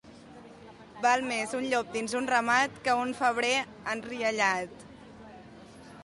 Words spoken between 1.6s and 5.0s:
llop dins un ramat que un febrer enriallat.